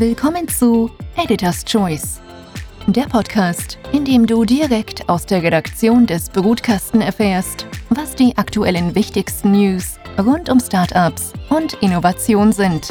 [0.00, 2.20] Willkommen zu Editor's Choice,
[2.86, 8.94] der Podcast, in dem du direkt aus der Redaktion des Brutkasten erfährst, was die aktuellen
[8.94, 12.86] wichtigsten News rund um Startups und Innovation sind.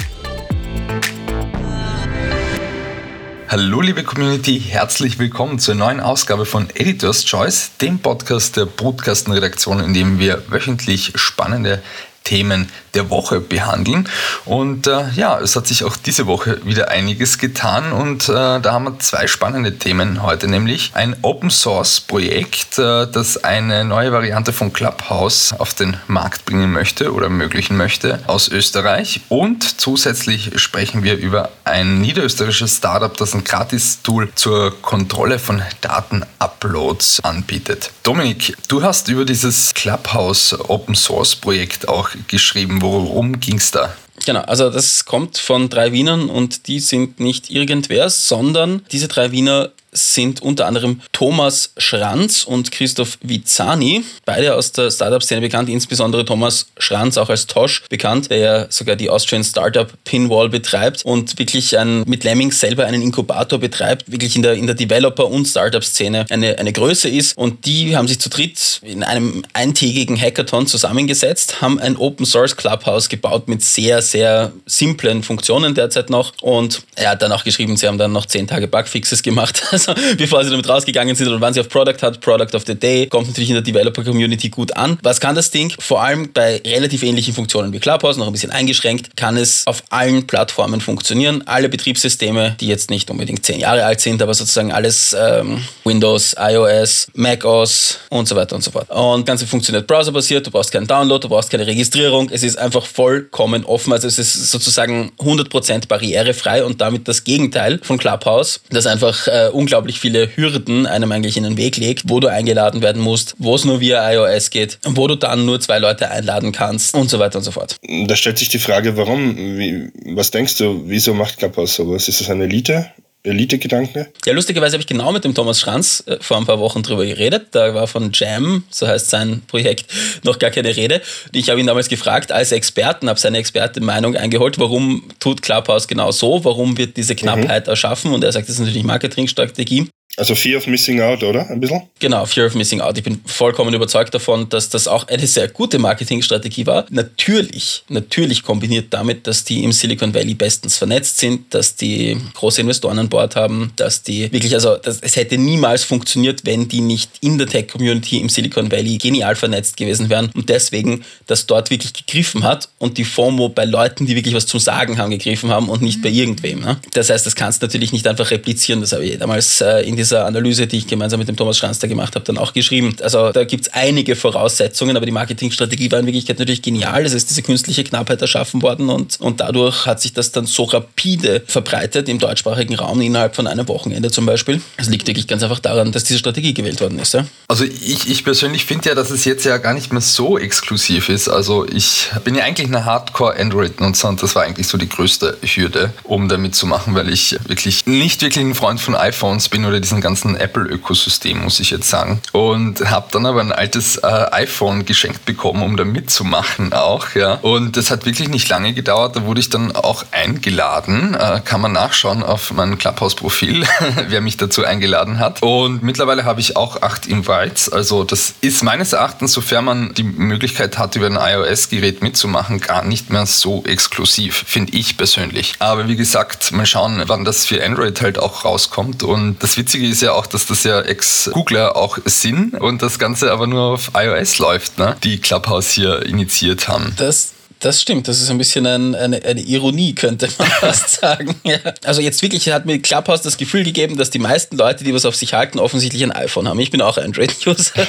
[3.47, 9.79] Hallo liebe Community, herzlich willkommen zur neuen Ausgabe von Editor's Choice, dem Podcast der Brutkastenredaktion,
[9.79, 11.81] in dem wir wöchentlich spannende
[12.27, 14.09] Themen der Woche behandeln.
[14.43, 18.71] Und äh, ja, es hat sich auch diese Woche wieder einiges getan und äh, da
[18.73, 24.11] haben wir zwei spannende Themen heute, nämlich ein Open Source Projekt, äh, das eine neue
[24.11, 29.21] Variante von Clubhouse auf den Markt bringen möchte oder ermöglichen möchte aus Österreich.
[29.29, 37.21] Und zusätzlich sprechen wir über ein niederösterreichisches Startup, das ein Gratis-Tool zur Kontrolle von Datenuploads
[37.21, 37.91] anbietet.
[38.03, 42.81] Dominik, du hast über dieses Clubhouse Open Source Projekt auch geschrieben.
[42.81, 43.95] Worum ging es da?
[44.25, 49.31] Genau, also das kommt von drei Wienern und die sind nicht irgendwer, sondern diese drei
[49.31, 56.25] Wiener sind unter anderem Thomas Schranz und Christoph Vizani, beide aus der Startup-Szene bekannt, insbesondere
[56.25, 61.37] Thomas Schranz auch als Tosh bekannt, der ja sogar die Austrian Startup Pinwall betreibt und
[61.39, 65.45] wirklich ein, mit Lemming selber einen Inkubator betreibt, wirklich in der, in der Developer- und
[65.45, 67.37] Startup-Szene eine, eine Größe ist.
[67.37, 72.55] Und die haben sich zu dritt in einem eintägigen Hackathon zusammengesetzt, haben ein Open Source
[72.55, 76.33] Clubhouse gebaut mit sehr, sehr simplen Funktionen derzeit noch.
[76.41, 79.63] Und er hat dann auch geschrieben, sie haben dann noch zehn Tage Bugfixes gemacht.
[79.77, 79.86] Also
[80.17, 83.07] bevor sie damit rausgegangen sind oder wann sie auf Product hat, Product of the Day,
[83.07, 84.97] kommt natürlich in der Developer-Community gut an.
[85.03, 85.73] Was kann das Ding?
[85.79, 89.83] Vor allem bei relativ ähnlichen Funktionen wie Clubhouse, noch ein bisschen eingeschränkt, kann es auf
[89.89, 91.43] allen Plattformen funktionieren.
[91.45, 96.35] Alle Betriebssysteme, die jetzt nicht unbedingt zehn Jahre alt sind, aber sozusagen alles ähm, Windows,
[96.37, 98.89] iOS, macOS und so weiter und so fort.
[98.89, 102.29] Und Ganze funktioniert browserbasiert, du brauchst keinen Download, du brauchst keine Registrierung.
[102.31, 103.93] Es ist einfach vollkommen offen.
[103.93, 109.49] Also es ist sozusagen 100% barrierefrei und damit das Gegenteil von Clubhouse, das einfach äh,
[109.51, 113.55] unglaublich viele Hürden einem eigentlich in den Weg legt, wo du eingeladen werden musst, wo
[113.55, 117.19] es nur via iOS geht, wo du dann nur zwei Leute einladen kannst und so
[117.19, 117.77] weiter und so fort.
[118.05, 119.37] Da stellt sich die Frage, warum?
[119.57, 122.07] Wie, was denkst du, wieso macht Clubhouse sowas?
[122.07, 122.91] Ist das eine Elite?
[123.23, 124.07] Elite-Gedanke?
[124.25, 127.05] Ja, lustigerweise habe ich genau mit dem Thomas Schranz äh, vor ein paar Wochen drüber
[127.05, 127.47] geredet.
[127.51, 129.85] Da war von Jam, so heißt sein Projekt,
[130.23, 131.01] noch gar keine Rede.
[131.33, 136.11] Ich habe ihn damals gefragt, als Experten, habe seine Expertenmeinung eingeholt, warum tut Clubhouse genau
[136.11, 137.71] so, warum wird diese Knappheit mhm.
[137.71, 138.13] erschaffen?
[138.13, 139.89] Und er sagt, das ist natürlich Marketingstrategie.
[140.19, 141.47] Also Fear of Missing Out, oder?
[141.47, 141.83] Ein bisschen?
[141.99, 142.97] Genau, Fear of Missing Out.
[142.97, 146.87] Ich bin vollkommen überzeugt davon, dass das auch eine sehr gute Marketingstrategie war.
[146.89, 152.61] Natürlich, natürlich kombiniert damit, dass die im Silicon Valley bestens vernetzt sind, dass die große
[152.61, 156.81] Investoren an Bord haben, dass die wirklich, also das, es hätte niemals funktioniert, wenn die
[156.81, 161.69] nicht in der Tech-Community im Silicon Valley genial vernetzt gewesen wären und deswegen, dass dort
[161.69, 165.51] wirklich gegriffen hat und die FOMO bei Leuten, die wirklich was zu sagen haben, gegriffen
[165.51, 166.61] haben und nicht bei irgendwem.
[166.61, 166.77] Ne?
[166.93, 168.81] Das heißt, das kannst du natürlich nicht einfach replizieren.
[168.81, 171.87] Das habe ich damals äh, in dieser Analyse, die ich gemeinsam mit dem Thomas Schanster
[171.87, 172.95] gemacht habe, dann auch geschrieben.
[173.01, 177.05] Also da gibt es einige Voraussetzungen, aber die Marketingstrategie war in Wirklichkeit natürlich genial.
[177.05, 180.63] Es ist diese künstliche Knappheit erschaffen worden und, und dadurch hat sich das dann so
[180.63, 184.61] rapide verbreitet im deutschsprachigen Raum innerhalb von einem Wochenende zum Beispiel.
[184.77, 187.13] Es liegt wirklich ganz einfach daran, dass diese Strategie gewählt worden ist.
[187.13, 187.25] Ja?
[187.47, 191.09] Also ich, ich persönlich finde ja, dass es jetzt ja gar nicht mehr so exklusiv
[191.09, 191.27] ist.
[191.27, 195.91] Also ich bin ja eigentlich eine Hardcore-Android-Nutzer und das war eigentlich so die größte Hürde,
[196.03, 199.79] um damit zu machen, weil ich wirklich nicht wirklich ein Freund von iPhones bin oder
[199.97, 202.21] diesem ganzen Apple-Ökosystem, muss ich jetzt sagen.
[202.31, 207.15] Und habe dann aber ein altes äh, iPhone geschenkt bekommen, um da mitzumachen auch.
[207.15, 207.35] Ja.
[207.35, 209.15] Und das hat wirklich nicht lange gedauert.
[209.15, 211.15] Da wurde ich dann auch eingeladen.
[211.15, 213.65] Äh, kann man nachschauen auf meinem Clubhouse-Profil,
[214.07, 215.41] wer mich dazu eingeladen hat.
[215.41, 217.69] Und mittlerweile habe ich auch acht Invites.
[217.69, 222.83] Also das ist meines Erachtens, sofern man die Möglichkeit hat, über ein iOS-Gerät mitzumachen, gar
[222.83, 225.53] nicht mehr so exklusiv, finde ich persönlich.
[225.59, 229.03] Aber wie gesagt, mal schauen, wann das für Android halt auch rauskommt.
[229.03, 233.31] Und das Witzige ist ja auch, dass das ja Ex-Googler auch sind und das Ganze
[233.31, 234.95] aber nur auf iOS läuft, ne?
[235.03, 236.93] die Clubhouse hier initiiert haben.
[236.97, 241.35] Das das stimmt, das ist ein bisschen ein, eine, eine, Ironie, könnte man fast sagen.
[241.43, 241.57] Ja.
[241.83, 245.05] Also jetzt wirklich hat mir Clubhouse das Gefühl gegeben, dass die meisten Leute, die was
[245.05, 246.59] auf sich halten, offensichtlich ein iPhone haben.
[246.59, 247.87] Ich bin auch Android-User.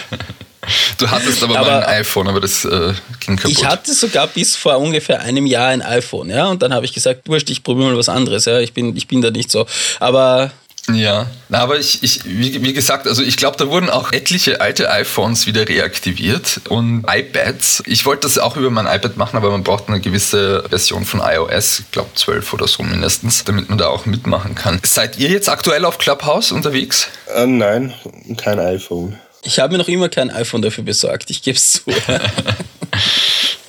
[0.99, 3.50] Du hattest aber, aber mal ein iPhone, aber das äh, ging kaputt.
[3.50, 6.93] Ich hatte sogar bis vor ungefähr einem Jahr ein iPhone, ja, und dann habe ich
[6.93, 9.67] gesagt, wurscht, ich probiere mal was anderes, ja, ich bin, ich bin da nicht so.
[10.00, 10.50] Aber
[10.93, 14.61] ja, Na, aber ich, ich wie, wie gesagt, also ich glaube, da wurden auch etliche
[14.61, 17.82] alte iPhones wieder reaktiviert und iPads.
[17.87, 21.20] Ich wollte das auch über mein iPad machen, aber man braucht eine gewisse Version von
[21.20, 24.81] iOS, ich glaube 12 oder so mindestens, damit man da auch mitmachen kann.
[24.85, 27.08] Seid ihr jetzt aktuell auf Clubhouse unterwegs?
[27.34, 27.94] Äh, nein,
[28.37, 29.19] kein iPhone.
[29.43, 31.82] Ich habe mir noch immer kein iPhone dafür besorgt, ich gebe es zu.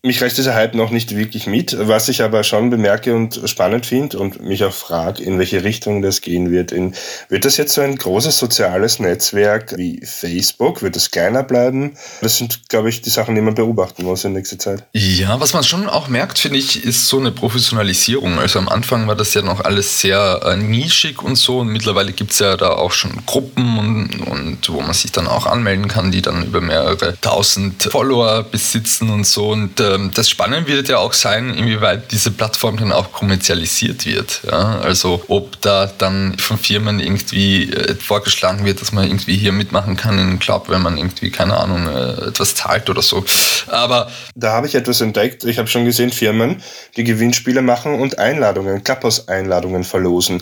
[0.02, 3.86] Mich reißt dieser Hype noch nicht wirklich mit, was ich aber schon bemerke und spannend
[3.86, 6.72] finde und mich auch frage, in welche Richtung das gehen wird.
[6.72, 6.96] In,
[7.28, 10.82] wird das jetzt so ein großes soziales Netzwerk wie Facebook?
[10.82, 11.98] Wird es kleiner bleiben?
[12.22, 14.86] Das sind, glaube ich, die Sachen, die man beobachten muss in nächster Zeit.
[14.94, 18.40] Ja, was man schon auch merkt, finde ich, ist so eine Professionalisierung.
[18.40, 22.14] Also am Anfang war das ja noch alles sehr äh, nischig und so und mittlerweile
[22.14, 25.90] gibt es ja da auch schon Gruppen und, und wo man sich dann auch anmelden
[25.90, 29.50] kann, die dann über mehrere tausend Follower besitzen und so.
[29.50, 34.42] Und ähm, das Spannende wird ja auch sein, inwieweit diese Plattform dann auch kommerzialisiert wird.
[34.46, 34.80] Ja?
[34.80, 39.96] Also ob da dann von Firmen irgendwie äh, vorgeschlagen wird, dass man irgendwie hier mitmachen
[39.96, 43.24] kann in einem Club, wenn man irgendwie, keine Ahnung, äh, etwas zahlt oder so.
[43.68, 45.44] Aber da habe ich etwas entdeckt.
[45.44, 46.62] Ich habe schon gesehen, Firmen,
[46.98, 50.42] die Gewinnspiele machen und Einladungen, Clubhouse-Einladungen verlosen.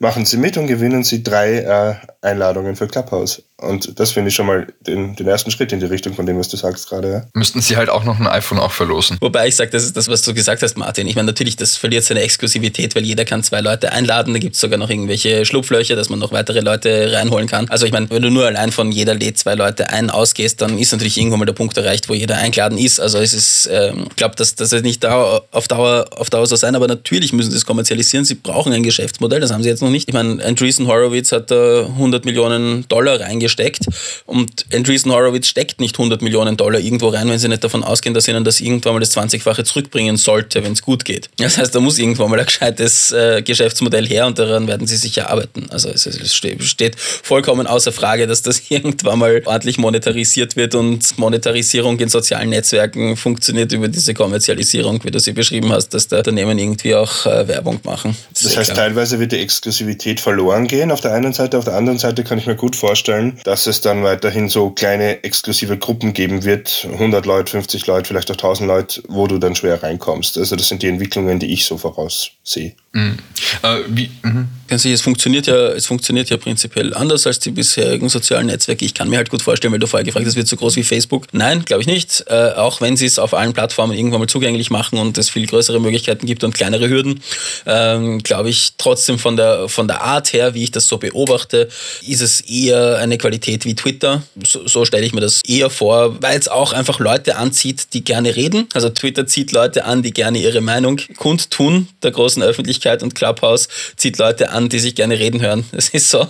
[0.00, 3.42] Machen Sie mit und gewinnen Sie drei äh, Einladungen für Clubhouse.
[3.60, 6.38] Und das finde ich schon mal den, den ersten Schritt in die Richtung von dem,
[6.38, 7.10] was du sagst gerade.
[7.10, 7.24] Ja.
[7.34, 9.16] Müssten sie halt auch noch ein iPhone auch verlosen.
[9.20, 11.08] Wobei ich sage, das ist das, was du gesagt hast, Martin.
[11.08, 14.32] Ich meine, natürlich, das verliert seine Exklusivität, weil jeder kann zwei Leute einladen.
[14.32, 17.68] Da gibt es sogar noch irgendwelche Schlupflöcher, dass man noch weitere Leute reinholen kann.
[17.68, 20.78] Also ich meine, wenn du nur allein von jeder lädt zwei Leute ein ausgehst, dann
[20.78, 23.00] ist natürlich irgendwann mal der Punkt erreicht, wo jeder eingeladen ist.
[23.00, 26.54] Also es ist, ähm, ich glaube, dass das nicht Dauer, auf, Dauer, auf Dauer so
[26.54, 28.24] sein, aber natürlich müssen sie es kommerzialisieren.
[28.24, 30.08] Sie brauchen ein Geschäftsmodell, das haben sie jetzt noch nicht.
[30.08, 33.86] Ich meine, Andreessen Horowitz hat da 100 Millionen Dollar reingesteckt
[34.26, 38.14] und Andreessen Horowitz steckt nicht 100 Millionen Dollar irgendwo rein, wenn sie nicht davon ausgehen,
[38.14, 41.30] dass ihnen das irgendwann mal das 20-fache zurückbringen sollte, wenn es gut geht.
[41.38, 44.96] Das heißt, da muss irgendwann mal ein gescheites äh, Geschäftsmodell her und daran werden sie
[44.96, 45.66] sicher arbeiten.
[45.70, 51.18] Also es, es steht vollkommen außer Frage, dass das irgendwann mal ordentlich monetarisiert wird und
[51.18, 56.18] Monetarisierung in sozialen Netzwerken funktioniert über diese Kommerzialisierung, wie du sie beschrieben hast, dass da
[56.18, 58.16] Unternehmen irgendwie auch äh, Werbung machen.
[58.32, 58.86] Das, das heißt, klar.
[58.86, 62.38] teilweise wird die Exklusivität verloren gehen auf der einen Seite, auf der anderen Seite kann
[62.38, 67.26] ich mir gut vorstellen, dass es dann weiterhin so kleine exklusive Gruppen geben wird, 100
[67.26, 70.38] Leute, 50 Leute, vielleicht auch 1000 Leute, wo du dann schwer reinkommst.
[70.38, 72.74] Also das sind die Entwicklungen, die ich so voraussehe.
[72.92, 73.18] Mhm.
[73.62, 74.48] Äh, wie, mhm.
[74.70, 78.84] Es funktioniert ja, es funktioniert ja prinzipiell anders als die bisherigen sozialen Netzwerke.
[78.84, 80.82] Ich kann mir halt gut vorstellen, weil du vorher gefragt hast, wird so groß wie
[80.82, 81.26] Facebook.
[81.32, 82.24] Nein, glaube ich nicht.
[82.28, 85.46] Äh, auch wenn sie es auf allen Plattformen irgendwann mal zugänglich machen und es viel
[85.46, 87.22] größere Möglichkeiten gibt und kleinere Hürden,
[87.64, 91.68] ähm, glaube ich trotzdem von der, von der Art her, wie ich das so beobachte,
[92.06, 94.22] ist es eher eine Qualität wie Twitter.
[94.44, 98.04] So, so stelle ich mir das eher vor, weil es auch einfach Leute anzieht, die
[98.04, 98.68] gerne reden.
[98.74, 103.68] Also Twitter zieht Leute an, die gerne ihre Meinung kundtun der großen Öffentlichkeit und Clubhouse
[103.96, 105.64] zieht Leute an, die sich gerne reden hören.
[105.72, 106.20] Das ist so.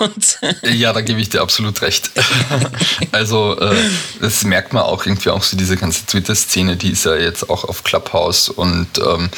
[0.00, 2.10] Und ja, da gebe ich dir absolut recht.
[3.12, 3.74] also äh,
[4.20, 7.64] das merkt man auch irgendwie auch so diese ganze Twitter-Szene, die ist ja jetzt auch
[7.64, 9.28] auf Clubhouse und ähm,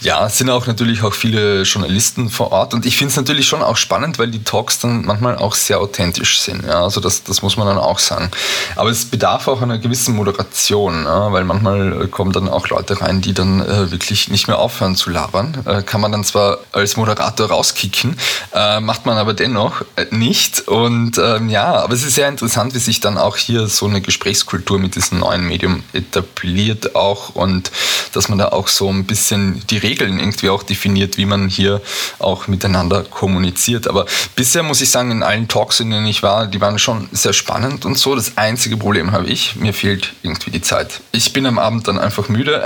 [0.00, 3.46] ja, es sind auch natürlich auch viele Journalisten vor Ort und ich finde es natürlich
[3.46, 6.64] schon auch spannend, weil die Talks dann manchmal auch sehr authentisch sind.
[6.64, 8.30] Ja, also das, das muss man dann auch sagen.
[8.74, 13.20] Aber es bedarf auch einer gewissen Moderation, ja, weil manchmal kommen dann auch Leute rein,
[13.20, 15.62] die dann äh, wirklich nicht mehr aufhören zu labern.
[15.66, 18.16] Äh, kann man dann zwar als Moderator rauskicken,
[18.54, 20.66] äh, macht man aber dennoch äh, nicht.
[20.68, 24.00] Und ähm, ja, aber es ist sehr interessant, wie sich dann auch hier so eine
[24.00, 27.70] Gesprächskultur mit diesem neuen Medium etabliert auch und
[28.12, 31.82] dass man da auch so ein bisschen die Regeln irgendwie auch definiert, wie man hier
[32.18, 33.88] auch miteinander kommuniziert.
[33.88, 37.08] Aber bisher muss ich sagen, in allen Talks, in denen ich war, die waren schon
[37.12, 38.14] sehr spannend und so.
[38.14, 41.00] Das einzige Problem habe ich, mir fehlt irgendwie die Zeit.
[41.12, 42.62] Ich bin am Abend dann einfach müde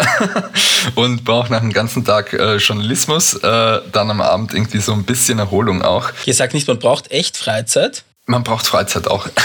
[0.96, 5.04] und brauche nach einem ganzen Tag äh, Journalismus, äh, dann am Abend irgendwie so ein
[5.04, 6.10] bisschen Erholung auch.
[6.26, 8.02] Ihr sagt nicht, man braucht echt Freizeit?
[8.26, 9.28] Man braucht Freizeit auch.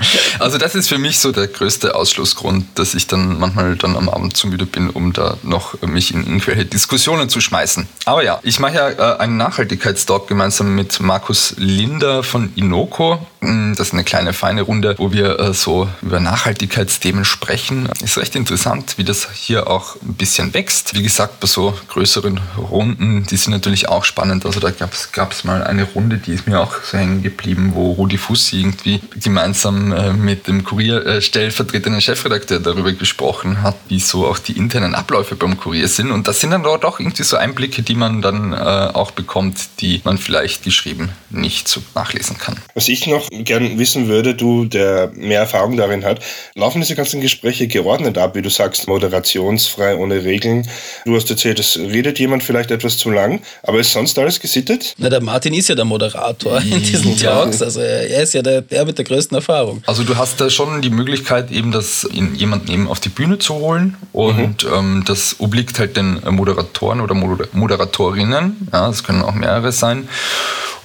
[0.38, 4.08] Also das ist für mich so der größte Ausschlussgrund, dass ich dann manchmal dann am
[4.08, 7.88] Abend zu müde bin, um da noch mich in irgendwelche Diskussionen zu schmeißen.
[8.04, 13.26] Aber ja, ich mache ja äh, einen Nachhaltigkeitstalk gemeinsam mit Markus Linder von Inoko.
[13.40, 17.88] Mm, das ist eine kleine feine Runde, wo wir äh, so über Nachhaltigkeitsthemen sprechen.
[18.02, 20.94] Ist recht interessant, wie das hier auch ein bisschen wächst.
[20.94, 22.40] Wie gesagt, bei so größeren
[22.70, 24.46] Runden, die sind natürlich auch spannend.
[24.46, 27.92] Also da gab es mal eine Runde, die ist mir auch so hängen geblieben, wo
[27.92, 34.00] Rudi Fussi irgendwie gemeinsam äh, mit dem Kurier äh, stellvertretenden Chefredakteur darüber gesprochen hat, wie
[34.00, 36.10] so auch die internen Abläufe beim Kurier sind.
[36.10, 39.56] Und das sind dann dort auch irgendwie so Einblicke, die man dann äh, auch bekommt,
[39.80, 42.56] die man vielleicht geschrieben nicht so nachlesen kann.
[42.74, 46.20] Was ich noch gern wissen würde, du, der mehr Erfahrung darin hat,
[46.54, 50.68] laufen diese ganzen Gespräche geordnet ab, wie du sagst, moderationsfrei, ohne Regeln.
[51.04, 54.94] Du hast erzählt, es redet jemand vielleicht etwas zu lang, aber ist sonst alles gesittet?
[54.98, 58.62] Na, der Martin ist ja der Moderator in diesen Talks, also er ist ja der,
[58.62, 59.77] der mit der größten Erfahrung.
[59.86, 63.54] Also du hast da schon die Möglichkeit, eben das jemanden eben auf die Bühne zu
[63.54, 64.74] holen und mhm.
[64.74, 70.08] ähm, das obliegt halt den Moderatoren oder Moderatorinnen, ja, das können auch mehrere sein.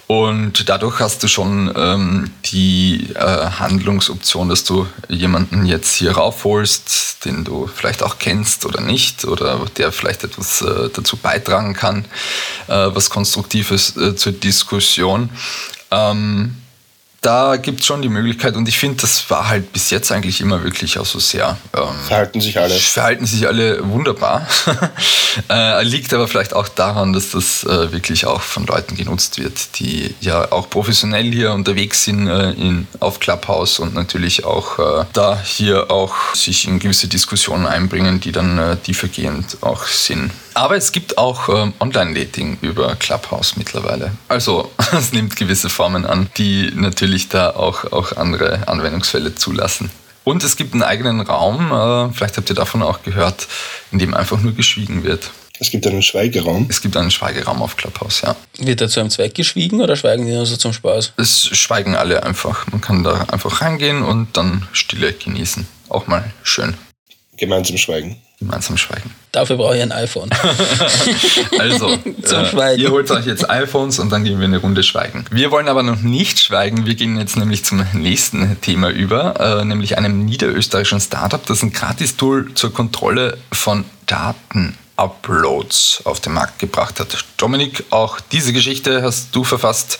[0.08, 7.26] Und dadurch hast du schon ähm, die äh, Handlungsoption, dass du jemanden jetzt hier raufholst,
[7.26, 12.06] den du vielleicht auch kennst oder nicht, oder der vielleicht etwas äh, dazu beitragen kann,
[12.68, 15.30] äh, was Konstruktives äh, zur Diskussion.
[15.90, 16.58] Ähm,
[17.24, 20.42] da gibt es schon die Möglichkeit und ich finde, das war halt bis jetzt eigentlich
[20.42, 21.58] immer wirklich auch so sehr.
[21.76, 22.76] Ähm, verhalten sich alle.
[22.76, 24.46] Verhalten sich alle wunderbar.
[25.50, 29.80] äh, liegt aber vielleicht auch daran, dass das äh, wirklich auch von Leuten genutzt wird,
[29.80, 35.06] die ja auch professionell hier unterwegs sind äh, in, auf Clubhouse und natürlich auch äh,
[35.14, 40.32] da hier auch sich in gewisse Diskussionen einbringen, die dann äh, tiefergehend auch sind.
[40.54, 44.12] Aber es gibt auch ähm, Online-Dating über Clubhouse mittlerweile.
[44.28, 49.90] Also es nimmt gewisse Formen an, die natürlich da auch, auch andere Anwendungsfälle zulassen.
[50.24, 53.48] Und es gibt einen eigenen Raum, äh, vielleicht habt ihr davon auch gehört,
[53.92, 55.32] in dem einfach nur geschwiegen wird.
[55.60, 56.66] Es gibt einen Schweigeraum.
[56.70, 58.36] Es gibt einen Schweigeraum auf Clubhouse, ja.
[58.58, 61.14] Wird da zu einem Zweck geschwiegen oder schweigen die nur so zum Spaß?
[61.18, 62.66] Es schweigen alle einfach.
[62.68, 65.68] Man kann da einfach reingehen und dann Stille genießen.
[65.90, 66.76] Auch mal schön.
[67.38, 69.12] Gemeinsam schweigen gemeinsam schweigen.
[69.32, 70.30] Dafür brauche ich ein iPhone.
[71.60, 71.90] also,
[72.60, 75.26] äh, ihr holt euch jetzt iPhones und dann gehen wir eine Runde schweigen.
[75.32, 76.86] Wir wollen aber noch nicht schweigen.
[76.86, 81.74] Wir gehen jetzt nämlich zum nächsten Thema über, äh, nämlich einem niederösterreichischen Startup, das ein
[81.74, 87.26] Gratis-Tool zur Kontrolle von Daten Uploads auf den Markt gebracht hat.
[87.38, 89.98] Dominik, auch diese Geschichte hast du verfasst.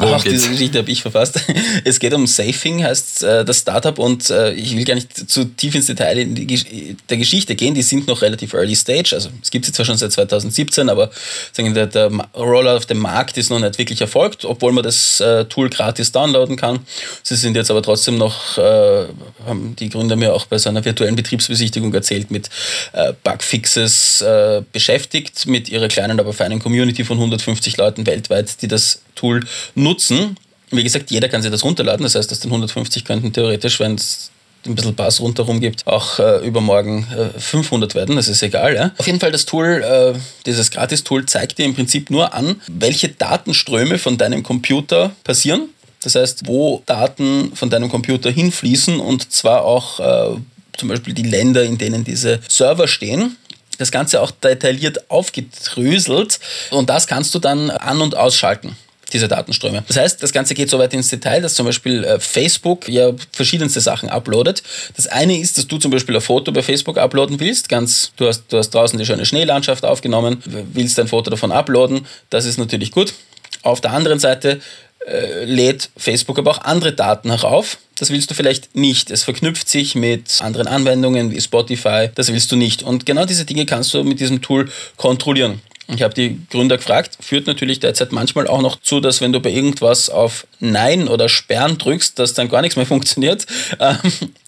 [0.00, 0.36] Worum Auch geht's?
[0.36, 1.38] diese Geschichte habe ich verfasst.
[1.84, 5.44] Es geht um Safing, heißt äh, das Startup, und äh, ich will gar nicht zu
[5.44, 7.74] tief ins Detail in die, der Geschichte gehen.
[7.74, 9.10] Die sind noch relativ early stage.
[9.12, 11.10] Also es gibt sie zwar schon seit 2017, aber
[11.52, 15.20] sagen der, der Rollout auf dem Markt ist noch nicht wirklich erfolgt, obwohl man das
[15.20, 16.80] äh, Tool gratis downloaden kann.
[17.22, 19.06] Sie sind jetzt aber trotzdem noch, äh,
[19.46, 22.48] haben die Gründer mir auch bei so einer virtuellen Betriebsbesichtigung erzählt, mit
[22.92, 28.68] äh, Bugfixes äh, beschäftigt, mit ihrer kleinen, aber feinen Community von 150 Leuten weltweit, die
[28.68, 30.36] das Tool nutzen.
[30.70, 32.04] Wie gesagt, jeder kann sich das runterladen.
[32.04, 34.30] Das heißt, aus den 150 könnten theoretisch, wenn es
[34.66, 38.74] ein bisschen Bass rundherum gibt, auch äh, übermorgen äh, 500 werden, das ist egal.
[38.74, 38.92] Ja?
[38.98, 43.08] Auf jeden Fall, das Tool, äh, dieses Gratis-Tool zeigt dir im Prinzip nur an, welche
[43.08, 45.70] Datenströme von deinem Computer passieren.
[46.02, 50.36] Das heißt, wo Daten von deinem Computer hinfließen und zwar auch äh,
[50.76, 53.36] zum Beispiel die Länder, in denen diese Server stehen
[53.78, 56.38] das Ganze auch detailliert aufgedröselt
[56.70, 58.76] und das kannst du dann an- und ausschalten
[59.12, 59.84] diese Datenströme.
[59.86, 63.12] Das heißt, das Ganze geht so weit ins Detail, dass zum Beispiel äh, Facebook ja
[63.32, 64.62] verschiedenste Sachen uploadet.
[64.96, 67.68] Das eine ist, dass du zum Beispiel ein Foto bei Facebook uploaden willst.
[67.68, 72.06] Ganz, du hast, du hast draußen die schöne Schneelandschaft aufgenommen, willst ein Foto davon uploaden.
[72.30, 73.14] Das ist natürlich gut.
[73.62, 74.60] Auf der anderen Seite
[75.06, 77.78] äh, lädt Facebook aber auch andere Daten herauf.
[77.96, 79.10] Das willst du vielleicht nicht.
[79.10, 82.08] Es verknüpft sich mit anderen Anwendungen wie Spotify.
[82.14, 82.82] Das willst du nicht.
[82.82, 85.60] Und genau diese Dinge kannst du mit diesem Tool kontrollieren.
[85.94, 89.40] Ich habe die Gründer gefragt, führt natürlich derzeit manchmal auch noch zu, dass wenn du
[89.40, 93.46] bei irgendwas auf Nein oder Sperren drückst, dass dann gar nichts mehr funktioniert.
[93.78, 93.98] Ähm,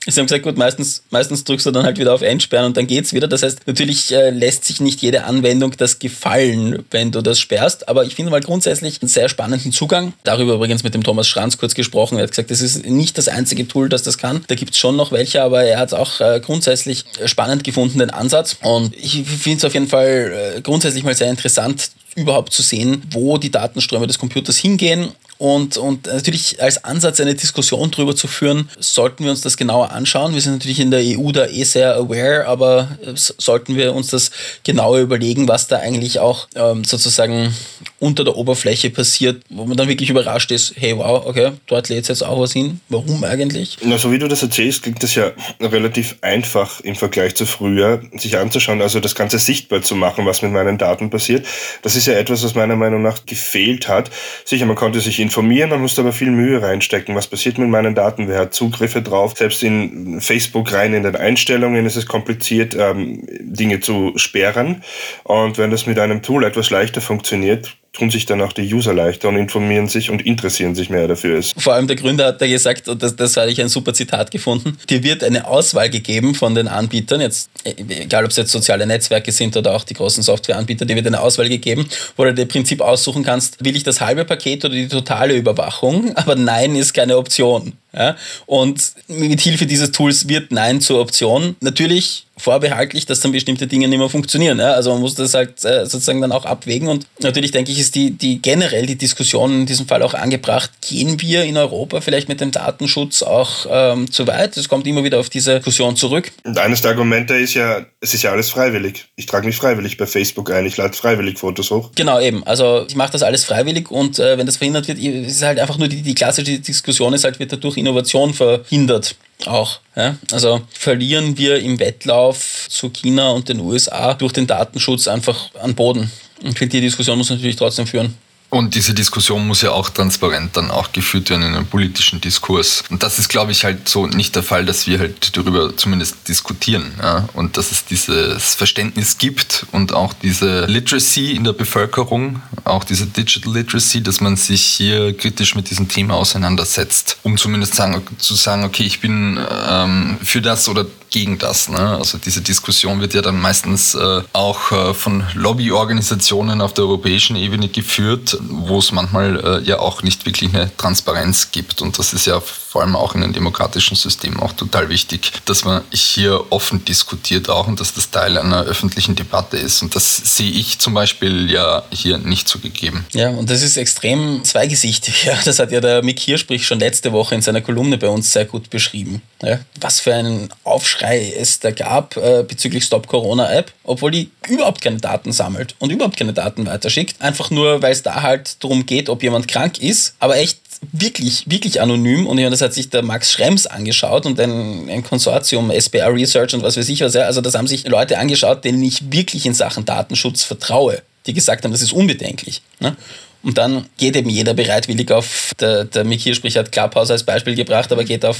[0.06, 2.86] Sie haben gesagt, gut, meistens, meistens drückst du dann halt wieder auf Entsperren und dann
[2.86, 3.28] geht's wieder.
[3.28, 7.88] Das heißt, natürlich äh, lässt sich nicht jede Anwendung das gefallen, wenn du das sperrst.
[7.88, 10.12] Aber ich finde mal grundsätzlich einen sehr spannenden Zugang.
[10.24, 12.18] Darüber übrigens mit dem Thomas Schranz kurz gesprochen.
[12.18, 14.44] Er hat gesagt, das ist nicht das einzige Tool, das das kann.
[14.48, 18.56] Da gibt's schon noch welche, aber er hat auch äh, grundsätzlich spannend gefunden, den Ansatz.
[18.62, 23.02] Und ich finde es auf jeden Fall äh, grundsätzlich mal sehr interessant, überhaupt zu sehen,
[23.10, 28.28] wo die Datenströme des Computers hingehen und, und natürlich als Ansatz eine Diskussion darüber zu
[28.28, 30.34] führen, sollten wir uns das genauer anschauen.
[30.34, 34.30] Wir sind natürlich in der EU da eh sehr aware, aber sollten wir uns das
[34.62, 37.52] genauer überlegen, was da eigentlich auch ähm, sozusagen
[37.98, 42.06] unter der Oberfläche passiert, wo man dann wirklich überrascht ist, hey wow, okay, dort lädt
[42.06, 42.78] jetzt auch was hin.
[42.88, 43.78] Warum eigentlich?
[43.82, 48.00] Na, so wie du das erzählst, klingt das ja relativ einfach im Vergleich zu früher,
[48.16, 51.46] sich anzuschauen, also das Ganze sichtbar zu machen, was mit meinen Daten passiert.
[51.82, 54.08] Das ist ja etwas, was meiner Meinung nach gefehlt hat.
[54.44, 57.14] Sicher, man konnte sich informieren, man musste aber viel Mühe reinstecken.
[57.14, 58.28] Was passiert mit meinen Daten?
[58.28, 59.34] Wer hat Zugriffe drauf?
[59.34, 64.82] Selbst in Facebook rein in den Einstellungen ist es kompliziert, ähm, Dinge zu sperren.
[65.24, 68.94] Und wenn das mit einem Tool etwas leichter funktioniert, tun sich dann auch die User
[68.94, 71.42] leichter und informieren sich und interessieren sich mehr dafür.
[71.58, 74.30] Vor allem der Gründer hat da gesagt, und das, das habe ich ein super Zitat
[74.30, 78.86] gefunden, dir wird eine Auswahl gegeben von den Anbietern, jetzt egal ob es jetzt soziale
[78.86, 82.42] Netzwerke sind oder auch die großen Softwareanbieter, dir wird eine Auswahl gegeben, wo du dir
[82.42, 86.74] im Prinzip aussuchen kannst, will ich das halbe Paket oder die totale Überwachung, aber nein
[86.74, 87.74] ist keine Option.
[87.92, 88.16] Ja?
[88.46, 91.56] Und mit Hilfe dieses Tools wird Nein zur Option.
[91.60, 94.58] Natürlich vorbehaltlich, dass dann bestimmte Dinge nicht mehr funktionieren.
[94.58, 94.72] Ja?
[94.72, 96.88] Also man muss das halt äh, sozusagen dann auch abwägen.
[96.88, 100.70] Und natürlich denke ich, ist die, die generell die Diskussion in diesem Fall auch angebracht,
[100.80, 104.56] gehen wir in Europa vielleicht mit dem Datenschutz auch ähm, zu weit?
[104.56, 106.32] Es kommt immer wieder auf diese Diskussion zurück.
[106.44, 109.06] Und eines der Argumente ist ja, es ist ja alles freiwillig.
[109.16, 111.90] Ich trage mich freiwillig bei Facebook ein, ich lade freiwillig Fotos hoch.
[111.94, 112.44] Genau, eben.
[112.44, 115.78] Also ich mache das alles freiwillig und äh, wenn das verhindert wird, ist halt einfach
[115.78, 119.80] nur die, die klassische Diskussion ist halt, wird dadurch Innovation verhindert auch.
[119.96, 120.16] Ja?
[120.30, 125.74] Also verlieren wir im Wettlauf zu China und den USA durch den Datenschutz einfach an
[125.74, 126.10] Boden.
[126.42, 128.16] Und die Diskussion muss natürlich trotzdem führen.
[128.54, 132.84] Und diese Diskussion muss ja auch transparent dann auch geführt werden in einem politischen Diskurs.
[132.90, 136.28] Und das ist, glaube ich, halt so nicht der Fall, dass wir halt darüber zumindest
[136.28, 136.92] diskutieren.
[137.00, 137.30] Ja?
[137.32, 143.06] Und dass es dieses Verständnis gibt und auch diese Literacy in der Bevölkerung, auch diese
[143.06, 148.34] Digital Literacy, dass man sich hier kritisch mit diesem Thema auseinandersetzt, um zumindest sagen, zu
[148.34, 151.68] sagen, okay, ich bin ähm, für das oder gegen das.
[151.68, 151.78] Ne?
[151.78, 157.36] Also diese Diskussion wird ja dann meistens äh, auch äh, von Lobbyorganisationen auf der europäischen
[157.36, 161.82] Ebene geführt, wo es manchmal äh, ja auch nicht wirklich eine Transparenz gibt.
[161.82, 162.40] Und das ist ja
[162.72, 167.50] vor allem auch in einem demokratischen System auch total wichtig, dass man hier offen diskutiert
[167.50, 169.82] auch und dass das Teil einer öffentlichen Debatte ist.
[169.82, 173.04] Und das sehe ich zum Beispiel ja hier nicht so gegeben.
[173.12, 175.24] Ja, und das ist extrem zweigesichtig.
[175.24, 178.32] Ja, das hat ja der Mick Hirschbrich schon letzte Woche in seiner Kolumne bei uns
[178.32, 179.20] sehr gut beschrieben.
[179.42, 184.30] Ja, was für einen Aufschrei es da gab äh, bezüglich Stop Corona App, obwohl die
[184.48, 187.20] überhaupt keine Daten sammelt und überhaupt keine Daten weiterschickt.
[187.20, 191.44] Einfach nur, weil es da halt darum geht, ob jemand krank ist, aber echt wirklich,
[191.48, 192.26] wirklich anonym.
[192.26, 196.62] Und das hat sich der Max Schrems angeschaut und ein, ein Konsortium, SBR Research und
[196.62, 197.14] was weiß ich was.
[197.16, 201.64] Also das haben sich Leute angeschaut, denen ich wirklich in Sachen Datenschutz vertraue, die gesagt
[201.64, 202.62] haben, das ist unbedenklich.
[202.80, 202.96] Ne?
[203.42, 207.56] Und dann geht eben jeder bereitwillig auf, der, der Mick Hirschsprich hat Clubhouse als Beispiel
[207.56, 208.38] gebracht, aber geht auf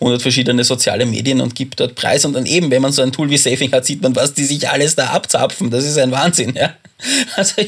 [0.00, 2.24] 100 verschiedene soziale Medien und gibt dort Preis.
[2.24, 4.44] Und dann eben, wenn man so ein Tool wie Saving hat, sieht man, was die
[4.44, 5.70] sich alles da abzapfen.
[5.70, 6.72] Das ist ein Wahnsinn, ja.
[7.36, 7.62] Also,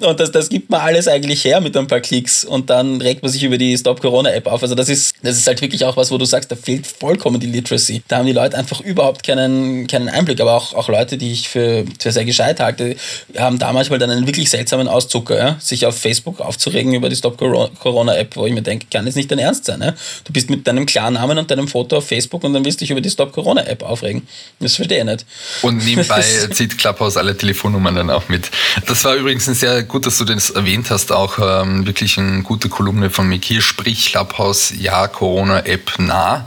[0.00, 3.22] und das, das gibt man alles eigentlich her mit ein paar Klicks und dann regt
[3.22, 4.62] man sich über die Stop Corona App auf.
[4.62, 7.40] Also das ist, das ist halt wirklich auch was, wo du sagst, da fehlt vollkommen
[7.40, 8.02] die Literacy.
[8.08, 10.40] Da haben die Leute einfach überhaupt keinen, keinen Einblick.
[10.40, 12.96] Aber auch, auch Leute, die ich für, für sehr gescheit halte,
[13.36, 15.56] haben da manchmal dann einen wirklich seltsamen Auszucker, ja?
[15.58, 19.16] sich auf Facebook aufzuregen über die Stop Corona App, wo ich mir denke, kann jetzt
[19.16, 19.80] nicht dein Ernst sein.
[19.80, 19.94] Ja?
[20.24, 22.90] Du bist mit deinem Klarnamen und deinem Foto auf Facebook und dann willst du dich
[22.90, 24.26] über die Stop Corona App aufregen.
[24.60, 25.26] Das verstehe ich nicht.
[25.62, 28.50] Und nebenbei zieht Clubhouse alle Telefonnummern dann auch mit.
[28.86, 32.42] Das war übrigens ein sehr gut, dass du das erwähnt hast, auch ähm, wirklich eine
[32.42, 36.46] gute Kolumne von Mikir, sprich Clubhouse, ja, Corona-App nah.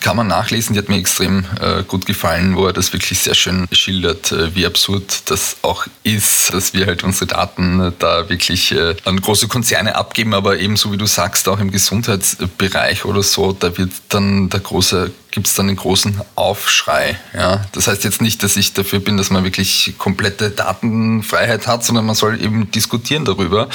[0.00, 3.34] Kann man nachlesen, die hat mir extrem äh, gut gefallen, wo er das wirklich sehr
[3.34, 8.72] schön schildert, äh, wie absurd das auch ist, dass wir halt unsere Daten da wirklich
[8.72, 13.52] äh, an große Konzerne abgeben, aber ebenso wie du sagst, auch im Gesundheitsbereich oder so,
[13.52, 17.18] da wird dann der große gibt es dann einen großen Aufschrei.
[17.34, 17.66] Ja?
[17.72, 22.06] Das heißt jetzt nicht, dass ich dafür bin, dass man wirklich komplette Datenfreiheit hat, sondern
[22.06, 23.68] man soll eben diskutieren darüber.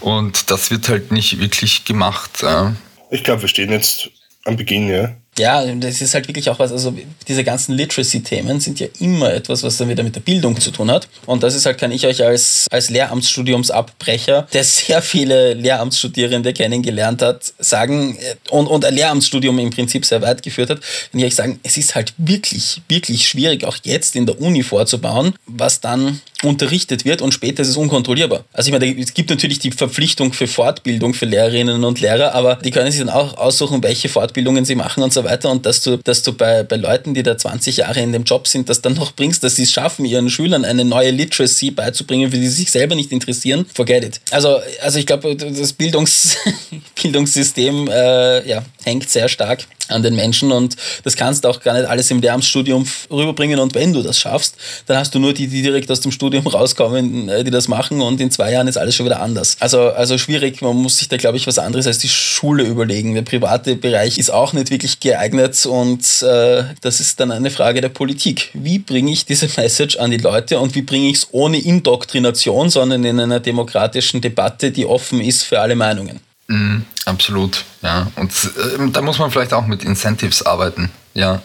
[0.00, 2.42] Und das wird halt nicht wirklich gemacht.
[2.42, 2.76] Ja?
[3.10, 4.10] Ich glaube, wir stehen jetzt
[4.44, 5.14] am Beginn, ja.
[5.38, 6.92] Ja, das ist halt wirklich auch was, also
[7.28, 10.90] diese ganzen Literacy-Themen sind ja immer etwas, was dann wieder mit der Bildung zu tun
[10.90, 11.08] hat.
[11.26, 17.22] Und das ist halt, kann ich euch als, als Lehramtsstudiumsabbrecher, der sehr viele Lehramtsstudierende kennengelernt
[17.22, 20.80] hat, sagen äh, und, und ein Lehramtsstudium im Prinzip sehr weit geführt hat,
[21.12, 24.64] kann ich euch sagen, es ist halt wirklich, wirklich schwierig, auch jetzt in der Uni
[24.64, 28.44] vorzubauen, was dann unterrichtet wird und später ist es unkontrollierbar.
[28.52, 32.56] Also ich meine, es gibt natürlich die Verpflichtung für Fortbildung für Lehrerinnen und Lehrer, aber
[32.56, 35.82] die können sich dann auch aussuchen, welche Fortbildungen sie machen und so weiter und dass
[35.82, 38.82] du, dass du bei, bei Leuten, die da 20 Jahre in dem Job sind, das
[38.82, 42.48] dann noch bringst, dass sie es schaffen, ihren Schülern eine neue Literacy beizubringen, für die
[42.48, 44.20] sie sich selber nicht interessieren, forget it.
[44.30, 46.36] Also, also ich glaube, das Bildungs
[47.02, 51.74] Bildungssystem äh, ja, hängt sehr stark an den Menschen und das kannst du auch gar
[51.74, 55.46] nicht alles im Lehramtsstudium rüberbringen und wenn du das schaffst, dann hast du nur die,
[55.46, 58.76] die direkt aus dem Studium rauskommen, äh, die das machen und in zwei Jahren ist
[58.76, 59.56] alles schon wieder anders.
[59.60, 63.14] Also, also schwierig, man muss sich da glaube ich was anderes als die Schule überlegen.
[63.14, 67.80] Der private Bereich ist auch nicht wirklich geeignet und äh, das ist dann eine Frage
[67.80, 68.50] der Politik.
[68.54, 72.70] Wie bringe ich diese Message an die Leute und wie bringe ich es ohne Indoktrination,
[72.70, 76.27] sondern in einer demokratischen Debatte, die offen ist für alle Meinungen?
[76.48, 78.10] Mm, absolut, ja.
[78.16, 80.90] Und äh, da muss man vielleicht auch mit Incentives arbeiten.
[81.14, 81.42] Ja,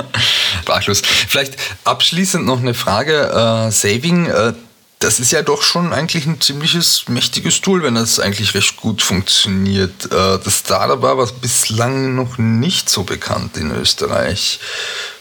[0.62, 1.02] sprachlos.
[1.28, 3.68] Vielleicht abschließend noch eine Frage.
[3.68, 4.52] Äh, Saving, äh,
[4.98, 9.02] das ist ja doch schon eigentlich ein ziemliches mächtiges Tool, wenn das eigentlich recht gut
[9.02, 10.06] funktioniert.
[10.06, 14.60] Äh, das Startup war bislang noch nicht so bekannt in Österreich.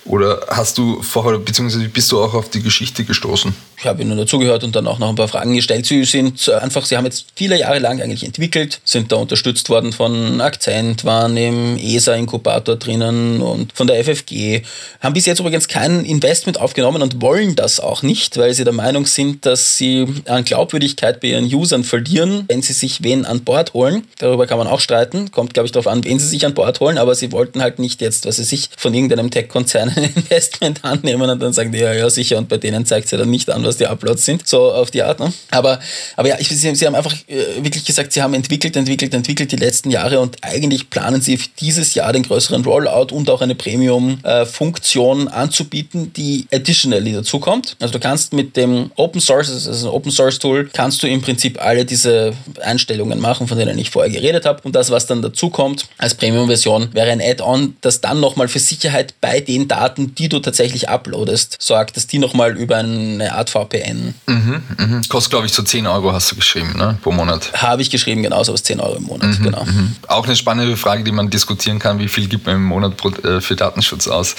[0.10, 3.54] Oder hast du vorher, beziehungsweise bist du auch auf die Geschichte gestoßen?
[3.80, 5.86] ich habe ihnen dazugehört und dann auch noch ein paar Fragen gestellt.
[5.86, 9.94] Sie sind einfach, sie haben jetzt viele Jahre lang eigentlich entwickelt, sind da unterstützt worden
[9.94, 14.64] von Akzent, waren im ESA-Inkubator drinnen und von der FFG,
[15.00, 18.74] haben bis jetzt übrigens kein Investment aufgenommen und wollen das auch nicht, weil sie der
[18.74, 23.46] Meinung sind, dass sie an Glaubwürdigkeit bei ihren Usern verlieren, wenn sie sich wen an
[23.46, 24.04] Bord holen.
[24.18, 26.82] Darüber kann man auch streiten, kommt glaube ich darauf an, wen sie sich an Bord
[26.82, 30.84] holen, aber sie wollten halt nicht jetzt, dass sie sich von irgendeinem Tech-Konzern ein Investment
[30.84, 33.50] annehmen und dann sagen die, ja, ja, sicher, und bei denen zeigt sie dann nicht
[33.50, 35.20] an, was die Uploads sind, so auf die Art.
[35.20, 35.32] Ne?
[35.52, 35.80] Aber,
[36.16, 39.52] aber ja, ich, sie, sie haben einfach äh, wirklich gesagt, sie haben entwickelt, entwickelt, entwickelt
[39.52, 43.56] die letzten Jahre und eigentlich planen sie dieses Jahr den größeren Rollout und auch eine
[43.56, 47.76] Premium-Funktion anzubieten, die additionally dazukommt.
[47.80, 51.22] Also du kannst mit dem Open Source, also ein Open Source Tool, kannst du im
[51.22, 54.62] Prinzip alle diese Einstellungen machen, von denen ich vorher geredet habe.
[54.64, 59.14] Und das, was dann dazukommt als Premium-Version, wäre ein Add-on, das dann nochmal für Sicherheit
[59.22, 64.14] bei den Daten, die du tatsächlich uploadest, sorgt, dass die nochmal über eine Art VPN.
[64.28, 65.02] Mhm, mh.
[65.10, 66.98] Kostet, glaube ich, so 10 Euro, hast du geschrieben, ne?
[67.02, 67.52] pro Monat.
[67.54, 69.64] Habe ich geschrieben, genauso aus 10 Euro im Monat, mhm, genau.
[69.64, 69.96] Mhm.
[70.08, 73.42] Auch eine spannende Frage, die man diskutieren kann, wie viel gibt man im Monat äh,
[73.42, 74.36] für Datenschutz aus?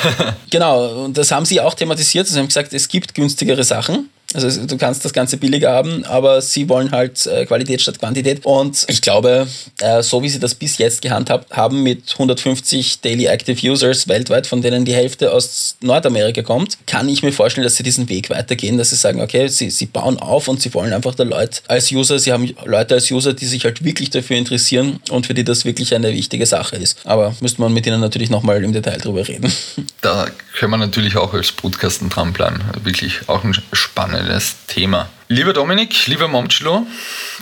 [0.50, 2.26] genau, und das haben sie auch thematisiert.
[2.26, 4.10] Sie haben gesagt, es gibt günstigere Sachen.
[4.34, 8.44] Also du kannst das Ganze billiger haben, aber sie wollen halt äh, Qualität statt Quantität.
[8.44, 9.46] Und ich glaube,
[9.80, 14.46] äh, so wie sie das bis jetzt gehandhabt haben mit 150 Daily Active Users weltweit,
[14.46, 18.30] von denen die Hälfte aus Nordamerika kommt, kann ich mir vorstellen, dass sie diesen Weg
[18.30, 21.60] weitergehen, dass sie sagen, okay, sie, sie bauen auf und sie wollen einfach da Leute
[21.68, 25.34] als User, sie haben Leute als User, die sich halt wirklich dafür interessieren und für
[25.34, 26.98] die das wirklich eine wichtige Sache ist.
[27.04, 29.52] Aber müsste man mit ihnen natürlich nochmal im Detail drüber reden.
[30.00, 30.26] Da
[30.58, 32.60] können wir natürlich auch als Brutkasten dranbleiben.
[32.82, 34.23] Wirklich auch ein spannendes
[34.66, 35.08] Thema.
[35.28, 36.86] Lieber Dominik, lieber Momchlo,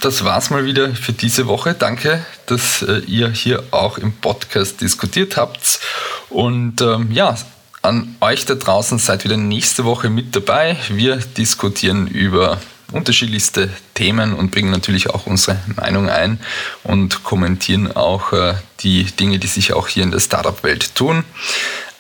[0.01, 1.75] das war's mal wieder für diese Woche.
[1.75, 5.81] Danke, dass äh, ihr hier auch im Podcast diskutiert habt.
[6.29, 7.37] Und ähm, ja,
[7.83, 10.77] an euch da draußen seid wieder nächste Woche mit dabei.
[10.89, 12.61] Wir diskutieren über
[12.93, 16.39] unterschiedlichste Themen und bringen natürlich auch unsere Meinung ein
[16.85, 21.25] und kommentieren auch äh, die Dinge, die sich auch hier in der Startup-Welt tun.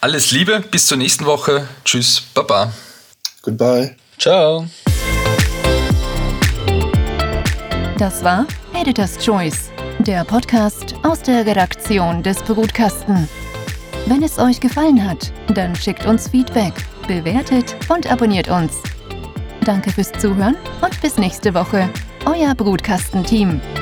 [0.01, 1.67] Alles Liebe, bis zur nächsten Woche.
[1.85, 2.73] Tschüss, Baba.
[3.43, 3.97] Goodbye.
[4.23, 4.67] Ciao.
[7.99, 13.29] Das war Editor's Choice, der Podcast aus der Redaktion des Brutkasten.
[14.07, 16.73] Wenn es euch gefallen hat, dann schickt uns Feedback,
[17.09, 18.81] bewertet und abonniert uns.
[19.65, 21.91] Danke fürs Zuhören und bis nächste Woche.
[22.25, 23.61] Euer Brutkastenteam.
[23.61, 23.82] team